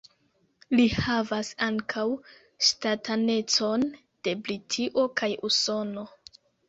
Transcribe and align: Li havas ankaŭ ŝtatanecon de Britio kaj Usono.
Li 0.77 0.85
havas 0.93 1.51
ankaŭ 1.65 2.05
ŝtatanecon 2.69 3.85
de 4.29 4.35
Britio 4.49 5.05
kaj 5.23 5.31
Usono. 5.51 6.07